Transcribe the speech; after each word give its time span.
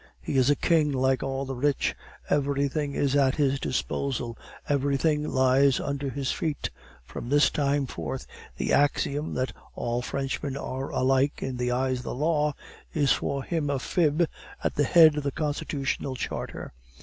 He 0.19 0.35
is 0.35 0.49
a 0.49 0.55
king, 0.55 0.91
like 0.91 1.21
all 1.21 1.45
the 1.45 1.53
rich; 1.53 1.95
everything 2.27 2.95
is 2.95 3.15
at 3.15 3.35
his 3.35 3.59
disposal, 3.59 4.35
everything 4.67 5.21
lies 5.29 5.79
under 5.79 6.09
his 6.09 6.31
feet. 6.31 6.71
From 7.05 7.29
this 7.29 7.51
time 7.51 7.85
forth 7.85 8.25
the 8.57 8.73
axiom 8.73 9.35
that 9.35 9.53
'all 9.75 10.01
Frenchmen 10.01 10.57
are 10.57 10.89
alike 10.89 11.43
in 11.43 11.57
the 11.57 11.71
eyes 11.71 11.99
of 11.99 12.03
the 12.05 12.15
law,' 12.15 12.55
is 12.95 13.11
for 13.11 13.43
him 13.43 13.69
a 13.69 13.77
fib 13.77 14.25
at 14.63 14.73
the 14.73 14.85
head 14.85 15.17
of 15.17 15.23
the 15.23 15.31
Constitutional 15.31 16.15
Charter. 16.15 16.73